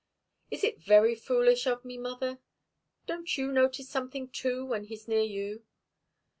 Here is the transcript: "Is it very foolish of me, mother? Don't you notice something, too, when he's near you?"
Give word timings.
"Is 0.49 0.63
it 0.63 0.81
very 0.81 1.13
foolish 1.13 1.67
of 1.67 1.85
me, 1.85 1.95
mother? 1.95 2.39
Don't 3.05 3.37
you 3.37 3.51
notice 3.51 3.87
something, 3.87 4.29
too, 4.29 4.65
when 4.65 4.85
he's 4.85 5.07
near 5.07 5.21
you?" 5.21 5.63